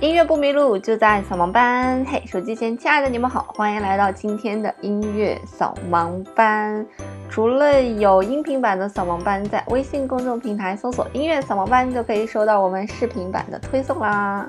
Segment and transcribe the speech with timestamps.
[0.00, 2.04] 音乐不迷路，就在扫盲班。
[2.04, 6.86] 嘿，手机前亲爱的你们好，欢迎来到今天的音乐扫盲班。
[7.28, 14.48] 除了有音频版的扫盲班，在微信公众平台搜索“音乐扫盲班”就可以收到我们视频版的推送啦。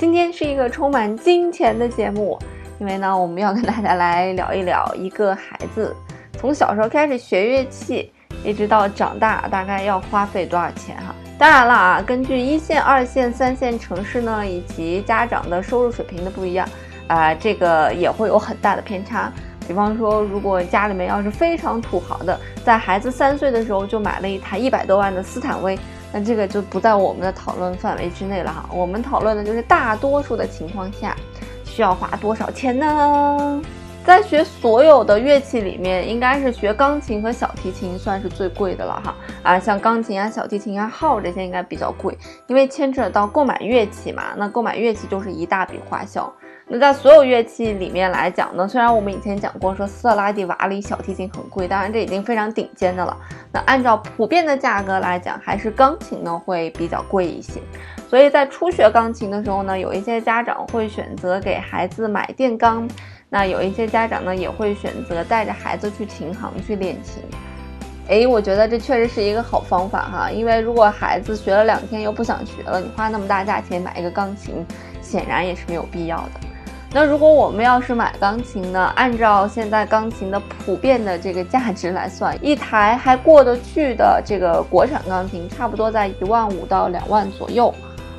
[0.00, 2.36] 今天是一个充满金钱的节目，
[2.80, 5.94] 因为呢，我们要跟大家来聊一聊一个孩子
[6.32, 8.12] 从小时候开始学乐器，
[8.44, 11.14] 一直到长大，大概要花费多少钱哈。
[11.42, 16.64] 当然了啊，根据一线、二线、三线城市呢，以及家长的收入水平的不一样，
[17.08, 19.32] 啊，这个也会有很大的偏差。
[19.66, 25.76] 比方说，如果家里面要是非常土豪的，在孩子三岁的时候就买了一台一百多万的斯坦威，
[26.12, 28.64] 那这个就不在我们的讨论范围之内了哈。
[28.72, 31.16] 我们讨论的就是大多数的情况下，
[31.64, 33.60] 需要花多少钱呢？
[34.04, 44.34] 在学所有的乐器里面，应该是学钢琴和小提琴算是最贵的了哈啊，像钢琴啊、小提琴啊、号这些应该比较贵，因为牵扯到购买乐器嘛。
[44.36, 46.30] 那购买乐器就是一大笔花销。
[46.66, 53.16] 那在所有乐器里面来讲呢，虽然我们以前讲过说斯特拉迪瓦里小提琴很贵，当然这已经非常顶尖的了。
[53.52, 57.60] 那按照普遍的价格来讲，还是钢琴呢会比较贵一些。
[58.10, 62.88] 所以在初学钢琴的时候呢，有一些家长会选择给孩子买电钢。
[63.34, 67.22] 那有一些家长呢，也会选择带着孩子去琴行去练琴。
[68.06, 74.66] 哎，我觉得这确实是一个好方法哈，因为如果孩子学了两天又不想学了，你花那么大价钱买一个钢琴，
[75.00, 76.40] 显然也是没有必要的。
[76.92, 87.74] 那如果我们要是买钢琴呢，按照现在钢琴的普遍的这个价值来算，一台还过得去的这个国产钢琴，差不多在一万五到两万左右。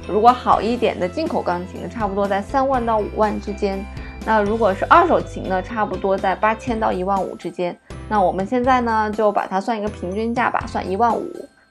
[0.08, 3.86] 如果好一点的进口钢琴，差不多在三万到五万之间。
[4.26, 7.78] 那如果是二手琴呢，差不多在八千到一万五之间。
[8.10, 11.30] 那我们现在呢，就把它算一个平均价吧，算一万五。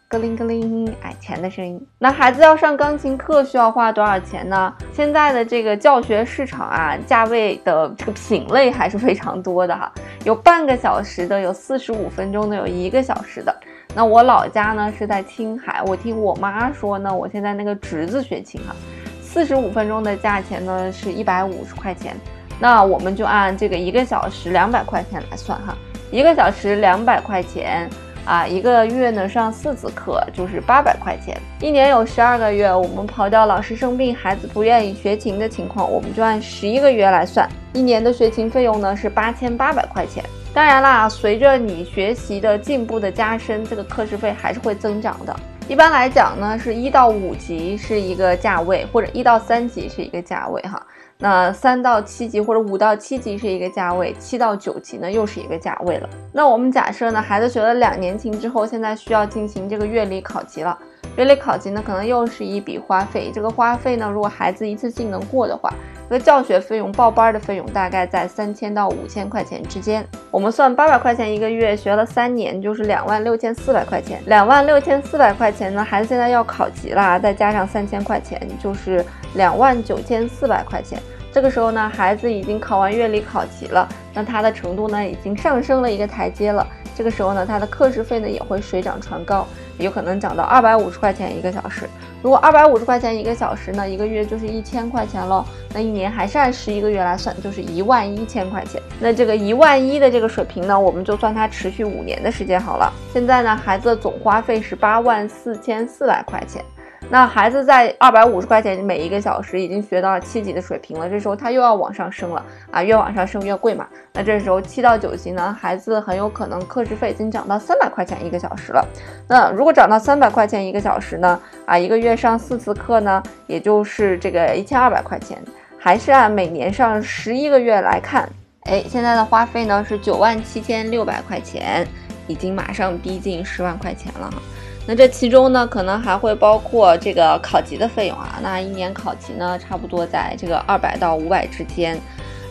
[0.08, 1.82] 咯铃咯铃，哎，钱的声音。
[1.98, 4.70] 那孩子要上钢琴课需要花多少钱呢？
[4.92, 9.90] 现在的这个教学市场啊，价位的这个品类还是非常多的哈，
[10.24, 13.56] 有半个小时的，有四十五分钟的，有一个小时的。
[13.94, 18.76] 那我老家呢是在青海，我听我妈说呢，我现在那个侄子学琴哈，
[19.22, 22.14] 四十五分钟的价钱呢是一百五十块钱。
[22.62, 25.76] 那我们就按这个一个小时两百块钱来算哈，
[26.12, 27.90] 一个小时两百块钱
[28.24, 40.22] 啊，一个月呢上四次课就是八百块钱，一年有十二个月，我们刨掉老师生病、孩子不愿意学琴的情况，我们就按十一个月来算，一年的学琴费用呢是八千八百块钱。
[40.54, 45.34] 当然啦，随着你学习的进步的加深，这个课时费还是会增长的。
[45.66, 50.80] 一般来讲呢，是一到五级是一个价位，或者一到三级是一个价位哈。
[51.22, 56.08] 那三到七级或者五到七级是一个价位，七到九级呢又是一个价位了。
[56.32, 60.76] 那我们假设呢，孩子学了两年琴之后，现在需要进行这个乐理考级了。
[61.14, 63.30] 乐理考级呢，可能又是一笔花费。
[63.32, 65.72] 这个花费呢，如果孩子一次性能过的话，
[66.10, 70.04] 这个教学费用、报班的费用大概在三千到五千块钱之间。
[70.32, 74.20] 我们算八百块钱一个月，学了三年就是两万六千四百块钱。
[74.26, 79.04] 两万六千四百块钱呢，孩子现在要考级了，再加上三千块钱，就是
[79.34, 80.98] 两万九千四百块钱。
[81.32, 86.66] 这个时候呢，孩子已经考完乐理考级了，那他的程度呢，已经上升了一个台阶了。
[86.94, 89.46] 这个时候呢，他的课时费呢也会水涨船高，
[89.78, 91.88] 有可能涨到二百五十块钱一个小时。
[92.22, 95.42] 如果二百五十块钱一个小时呢，一个月就是一千块钱喽。
[95.72, 98.80] 那一年还是按十一个月来算，就是一万一千块钱。
[99.00, 102.92] 那这个一万一的这个水平呢，我们就算它持续五年的时间好了。
[103.10, 106.62] 现在呢，孩子的总花费是八万四千四百块钱。
[107.10, 113.86] 那孩子在二百五十块钱每一个小时已经学到了七级的水平了，这时候他又要往上升了啊，越往上升越贵嘛。
[114.14, 118.82] 那这时候七到九级呢，孩子很有可能课时费已经涨到三百块钱一个小时了。
[119.28, 125.36] 那如果涨到三百块钱一个小时呢，啊，一个月上四次课呢，也就是这个一千二百块钱，
[125.78, 128.26] 还是按每年上十一个月来看，
[128.62, 131.86] 哎，现在的花费呢是九万七千六百块钱，
[132.26, 134.40] 已经马上逼近十万块钱了哈。
[134.86, 138.40] 那这其中呢，可能还会包括这个考级的费用啊。
[138.42, 141.96] 那一年考级呢，差不多在这个二百到五百之间，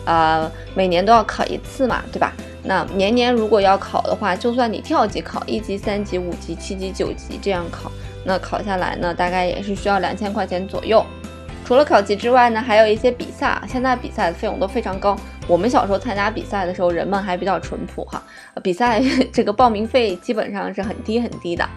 [0.06, 2.32] 啊，每年都要考一次嘛，对吧？
[2.64, 7.92] 那年年如果要考的话，就算你跳级考一级、三级、五级、七级、九级这样考，
[8.24, 11.04] 那考下来呢，大概也是需要两千块钱左右。
[11.64, 15.16] 除了考级之外呢，还有一些比赛，现在比赛的费用都非常高。
[15.46, 18.22] 我们小时候参加比赛的时候，人们还比较淳朴哈，
[18.62, 19.02] 比赛
[19.32, 21.68] 这个报名费基本上是很低很低的。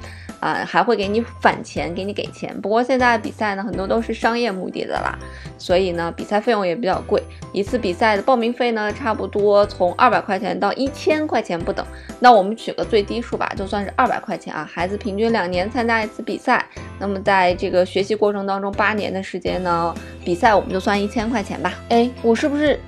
[0.45, 2.55] 啊，还会给你返钱，给你给钱。
[2.61, 5.17] 不过现在比赛呢，很多都是商业目的的啦，
[5.57, 7.19] 所以呢，比赛费用也比较贵。
[7.51, 11.83] 一次比赛的报名费呢，差不多从二百块钱到一千块钱不等。
[12.19, 14.69] 那我们取个最低数吧，就算是二百块钱啊。
[14.71, 16.63] 孩子平均两年参加一次比赛，
[16.99, 21.73] 那么在这个学习过程当中，八年的时间呢，比赛我们就算一千块钱吧。
[21.89, 22.79] 哎，我是不是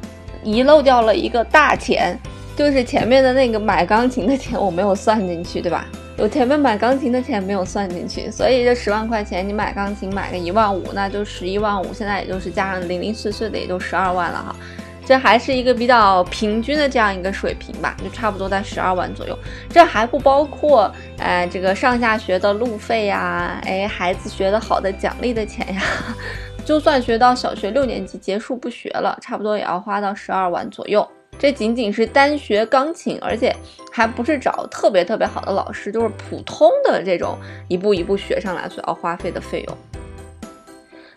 [0.43, 2.15] 遗漏掉了一个大钱？
[2.55, 5.87] 就是前面的那个买钢琴的钱我没有算进去，对吧？
[6.19, 14.55] 我前面买钢琴的钱没有算进去，所以这十万块钱你买钢琴买个一万五，那就十一万五，现在也就是加上零零碎碎的也就十二万了哈，
[15.05, 19.37] 这还是一个比较平均的这样一个水平吧，就差不多在十二万左右。
[19.69, 25.83] 这还不包括呃这个上下学的路费呀，哎孩子学的好的奖励的钱呀，
[26.65, 31.07] 就算学到小学六年级结束不学了，差不多也要花到十二万左右。
[31.39, 33.55] 这仅仅是单学钢琴，而且
[33.91, 37.37] 还不是找特别特别好的老师，就是普通的这种
[37.67, 39.77] 一步一步学上来所要花费的费用。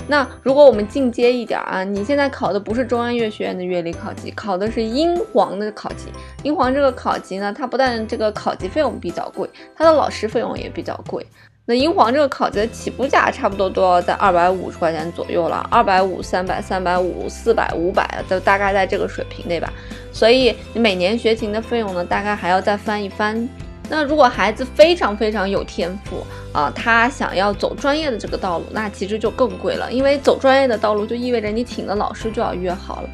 [0.09, 6.09] 那如果我们进阶一点啊，你现在考的不是中央音乐学院的乐理考级，考的是英皇的考级。
[6.43, 11.25] 英皇这个考级呢，它不但这个考级费用比较贵，它的老师费用也比较贵。
[11.71, 19.73] 那英皇这个考级的起步价差不多都要在二百五十块钱左右了，二百五、三百、三百五、四百、五百，都大概在这个水平内吧。
[20.11, 23.49] 所以你每年学琴的费用呢，大概还要再翻一番。
[23.89, 29.93] 那如果孩子非常非常有天赋啊，他想要走专业的这个道路，那其实就更贵了。
[29.93, 33.09] 因为走专业的道路就意味着你请的老师就要约好了。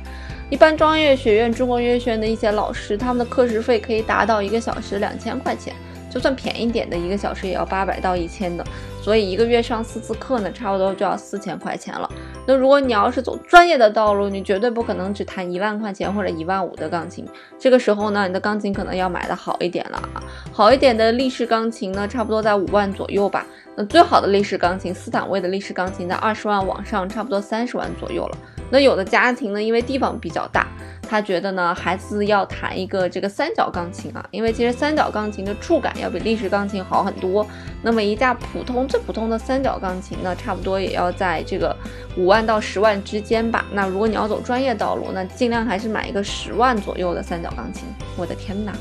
[0.48, 5.74] 一般专业学院、中国音乐学院的一些老师，他们的课时费可以达到一个小时两千块钱。
[6.16, 8.64] 就算便宜点的一个小时也要八百到一千的，
[9.02, 12.10] 所以一个月上四次课呢，差不多就要四千块钱了。
[12.46, 17.28] 那如果你要是走专业的道路，你绝对不可能只弹一万块钱或者一万五的钢琴。
[17.58, 23.44] 这个时候呢，你的钢琴可能要买的好一点了啊，好一点的立式钢琴呢，差不多在五万左右吧。
[23.76, 28.38] 那最好的立式钢琴，斯坦威的立式钢琴在二十万往上，差不多三十万左右了。
[28.70, 30.66] 那有的家庭呢，因为地方比较大。
[31.08, 37.46] 他觉得呢，孩子要弹一个这个三角钢琴啊，因为其实三角钢琴的触感要比立式钢琴好很多。
[37.82, 41.74] 那么一架普通最普通的三角钢琴呢，差不多也要在这个
[42.16, 43.64] 五万到十万之间吧。
[43.72, 47.84] 那如果你要走专业道路，那尽量还是买一个十万左右的三角钢琴。
[48.16, 48.72] 我的天哪！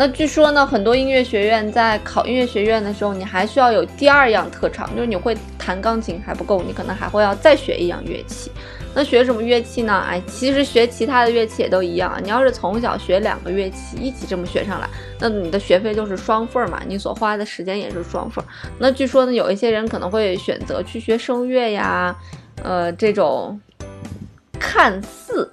[0.00, 8.50] 那据说呢，很多音乐学院在考音乐学院的时候，你还需要有第二样特长，就是你会弹钢琴还不够，你可能还会要再学一样乐器。
[8.94, 10.04] 那学什么乐器呢？
[10.08, 12.18] 哎，其实学其他的乐器也都一样。
[12.22, 14.88] 你要是从小学两个乐器一起这么学上来，
[15.20, 18.48] 那你的学费就是双份儿嘛，你所花的时间也是双份儿。
[18.78, 22.16] 那据说呢，有一些人可能会选择去学声乐呀，
[22.62, 23.60] 呃，这种
[24.58, 25.48] 看似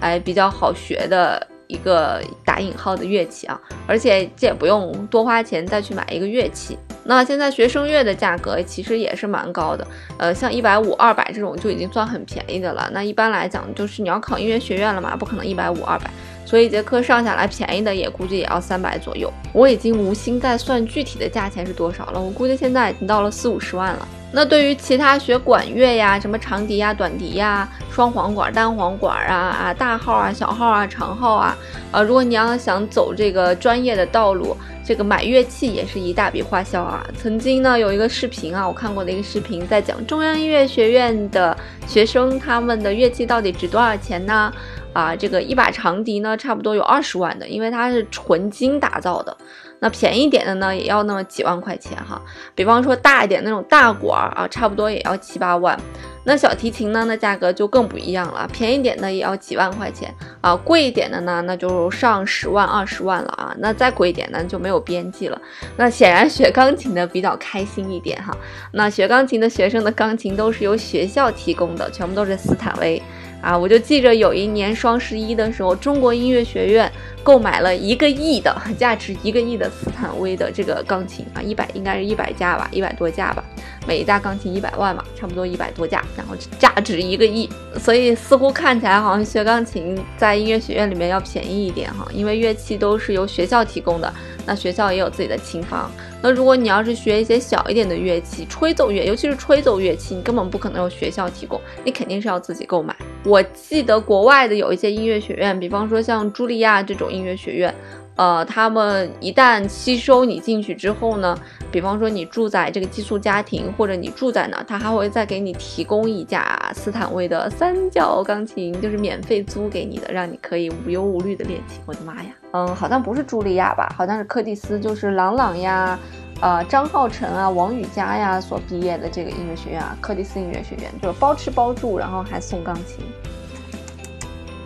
[0.00, 6.76] 哎比较好学的一个打引号的乐器啊，而且这也不用多花钱再去买一个乐器。
[7.04, 9.86] 那现在学声乐的价格其实也是蛮高的，
[10.18, 12.90] 呃，像一百五、二百这种就已经算很便宜的了。
[12.92, 16.10] 那一般来讲，就是你要考音乐学院了嘛，不可能一百五、二百，
[16.48, 19.30] 所以一节课上下来，便宜的也估计也要三百左右。
[19.52, 24.08] 我已经无心再算具体的价钱是多少了，我估计现在已经到了四五十万了。
[24.32, 31.54] 那对于其他学管乐呀，什么长笛呀、短笛呀、双簧管、单簧管啊啊、大号啊、小号啊、长号啊，
[31.90, 37.06] 啊，如果你要想走这个专业的道路，这个买乐器也是一大笔花销啊。
[37.18, 41.54] 曾经呢有一个视频啊，我看过的一个视频，在讲中央音乐学院的
[41.86, 44.50] 学生他们的乐器到底值多少钱呢？
[44.98, 49.36] 啊，这个一把长笛呢，差不多有二十万的，因为它是纯金打造的。
[49.78, 52.20] 那便宜点的呢，也要那么几万块钱哈。
[52.56, 55.78] 比方说大一点那种大管儿啊，差不多也要七八万。
[56.24, 63.54] 那小提琴呢，那价格就更不一样了，便宜点的也要几万块钱啊，贵一点的呢，那就上十万二十万了啊。
[63.58, 65.40] 那再贵一点呢，就没有边际了。
[65.76, 68.36] 那显然学钢琴的比较开心一点哈。
[68.72, 73.00] 那学钢琴的学生的钢琴都是由学校提供的，全部都是斯坦威。
[73.40, 76.90] 啊，我就记着有一年双十一的时候，中国音乐学院
[77.22, 83.44] 购买了一个亿的 价值一个亿的斯坦威的这个钢琴啊，一百应该是一百架吧，一百多架吧，
[83.86, 94.12] 每一架钢琴一百万嘛，差不多一百多架，然后价值一个亿，所以似乎看起来好像学钢琴在音乐学院里面要便宜一点哈，因为乐器都是由学校提供的，
[94.48, 95.90] 那学校也有自己的琴房。
[96.22, 102.96] 那如果你要是学一些小一点的乐器，吹奏乐，尤其是吹奏乐器，你根本不可能有学校提供，你肯定是要自己购买。
[103.24, 107.74] 我记得国外的有一些音乐学院，比方说像茱莉亚这种音乐学院。
[108.18, 111.38] 呃，他们一旦吸收你进去之后呢，
[111.70, 121.80] 比方说你住在这个寄宿家庭，或者你住在哪，他还会再给你提供一架斯坦威的三角钢琴，就是免费租给你的，让你可以无忧无虑的练琴。
[121.86, 125.96] 我的妈呀，嗯，好像不是茱莉亚吧，好像是柯蒂斯，就是朗朗呀，
[126.40, 132.96] 呃张浩辰啊、王羽佳呀所毕业的这个音乐学院啊，柯蒂斯音乐学院，就是包吃包住，然后还送钢琴。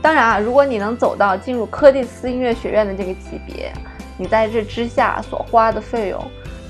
[0.03, 3.73] 当然啊，如果你能走到进入柯蒂斯音乐学院的这个级别，
[4.19, 6.21] 你在这之下所花的费用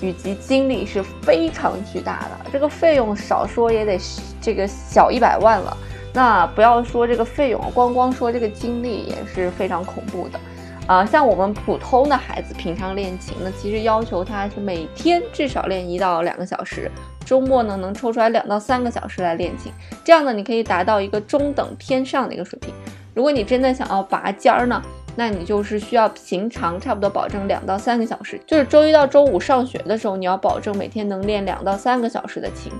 [0.02, 2.50] 以及精力是非常巨大的。
[2.52, 3.98] 这个费用少说也得
[4.40, 5.74] 这个小一百万了。
[6.12, 10.38] 那不要说这个费用，光光说这个精力也是非常恐怖的。
[10.86, 16.90] 啊，像我们普通的孩子平常练琴呢，其实要求他是每天至少练一到两个小时，
[17.24, 19.72] 周末呢能抽出来两到三个小时来练琴。
[20.04, 22.74] 这样呢，你可以达到一个中等偏上的一个水平。
[23.14, 24.82] 如果你真的想要拔尖儿呢，
[25.16, 32.72] 那你就是需要平常差不多保证两到三个小时，就是周一到周五上学的时候，你要保证每天能练两到三个小时的琴。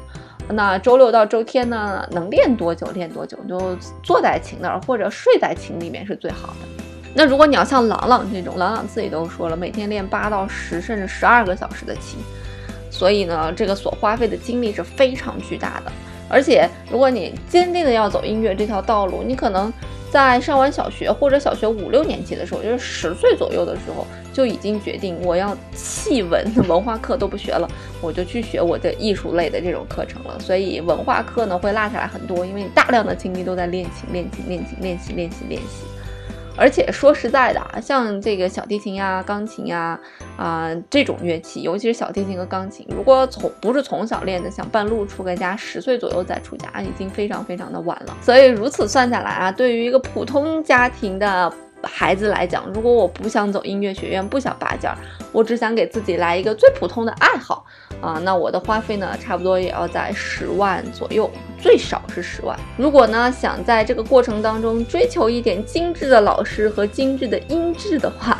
[0.49, 6.83] 那周六到周天呢，能练多久练多久，就坐在琴那儿或者睡在琴里面是最好的。
[7.15, 12.19] 那如果你要像朗朗这种，朗朗自己都说了，每天练八到十甚至十二个小时的琴，
[12.91, 15.93] 所以呢，这个所花费的精力是非常巨大的。
[16.33, 19.71] 而且，如果你坚定的要走音乐这条道路，你可能。
[20.12, 27.67] 在上完小学或者小学五六年级的时候，就是十岁左右的时候，就已经决定我要弃文文化课都不学了，
[28.03, 30.39] 我就去学我的艺术类的这种课程了。
[30.39, 35.87] 所以文化课呢会落下来很多，因为你大量的精力都在练琴、练琴、练琴、练习、练习、练习。
[36.57, 39.99] 而且说实在的啊，像这个小提琴呀、钢琴呀，
[40.37, 48.17] 啊这种乐器，尤其是小提琴和钢琴，如果从不是从小练的，想半路出个家，十岁左右再出家，已经非常非常的晚了。
[48.21, 51.53] 所以如此算下来啊，对于一个普通家庭的。
[51.85, 54.97] 孩子来讲，如果我不想走音乐学院，不想拔尖儿，
[55.33, 57.65] 我只想给自己来一个最普通的爱好
[58.01, 61.29] 啊，那我的花费呢，差不多也要在十万左右，
[61.62, 62.59] 最少是十万。
[62.76, 68.37] 如果呢，想在这个过程当中追求一点精致的老师和精致的音质的话，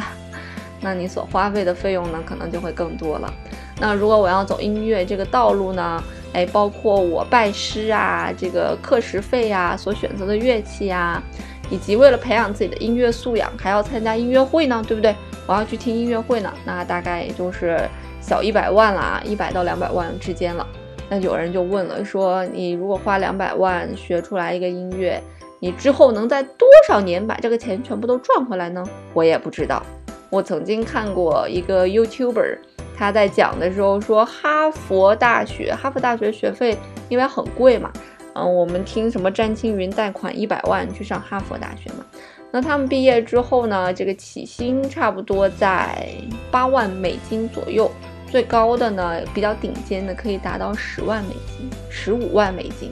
[0.81, 3.33] 那你所花费的费用呢，可能就会更多了。
[3.79, 6.03] 那如果我要走音乐这个道路呢，
[6.33, 11.23] 哎，包括我拜师啊，这个课时费呀，所选择的乐器呀。
[11.71, 15.17] 以及为了培养自己的音乐素养，还要参加音乐会呢，对不对？
[15.47, 17.81] 我要去听音乐会呢，那大概也就是
[18.21, 20.67] 小一百万啦，一百到两百万之间了。
[21.09, 25.23] 那有人就问了，说你如果花两百万学出来一个音乐，
[25.61, 28.83] 你之后能在多少年把这个钱全部都赚回来呢？
[29.13, 29.83] 我也不知道。
[30.31, 32.59] 我曾经看过一个 YouTuber，
[32.97, 36.77] 他在讲的时候说，哈佛大学，哈佛大学学费
[37.11, 37.93] 因为很贵嘛。
[38.35, 42.07] 嗯，我们听什么詹青云贷款一百万去上哈佛大学嘛？
[42.51, 43.93] 那他们毕业之后呢？
[43.93, 46.09] 这个起薪差不多在
[46.51, 47.91] 八万美金左右，
[48.33, 52.91] 最高的呢，比较顶尖的可以达到十万美金、十五万美金。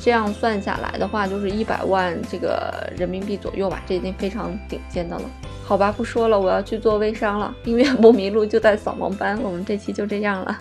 [0.00, 5.22] 这样算下来的话，就是一百万这个人民币左右吧，这已经非常顶尖的了。
[5.64, 7.54] 好吧，不说了，我要去做微商了。
[7.64, 10.58] 音乐不迷路就在扫盲班，我们这期就这样了。